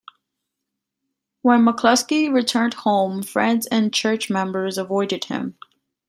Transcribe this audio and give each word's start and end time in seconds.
When 1.43 1.63
McCluskey 1.63 2.33
returned 2.33 2.73
home, 2.73 3.21
friends 3.21 3.67
and 3.67 3.93
church 3.93 4.31
members 4.31 4.79
avoided 4.79 5.25
him. 5.25 5.59